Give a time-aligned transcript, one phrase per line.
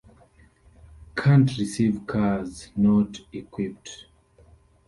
[1.15, 4.07] Can't receive cars not equipped.